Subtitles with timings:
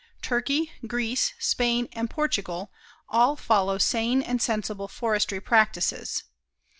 [0.23, 2.71] Turkey, Greece, Spain and Portugal,
[3.07, 6.23] all follow sane and sensible forestry practices.